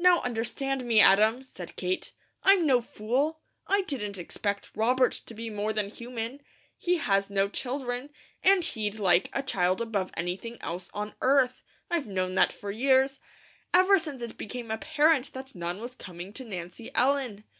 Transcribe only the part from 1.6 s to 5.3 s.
Kate. "I'm no fool. I didn't expect Robert